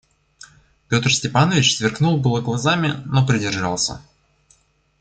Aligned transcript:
Петр 0.89 1.13
Степанович 1.13 1.75
сверкнул 1.77 2.17
было 2.17 2.41
глазами, 2.41 3.03
но 3.05 3.23
придержался. 3.23 4.01